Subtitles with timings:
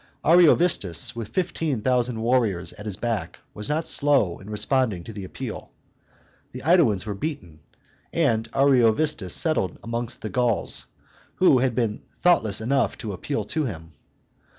[0.25, 5.23] Ariovistus, with fifteen thousand warriors at his back, was not slow in responding to the
[5.23, 5.69] appeal.
[6.53, 7.59] The AEdaans were beaten;
[8.11, 10.87] and Ariovistus settled amongst the Gauls
[11.35, 13.93] who had been thoughtless enough to appeal to him.